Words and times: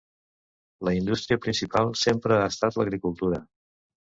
La 0.87 0.93
indústria 0.99 1.41
principal 1.47 1.91
sempre 2.05 2.41
ha 2.41 2.51
estat 2.55 2.81
l'agricultura. 2.81 3.45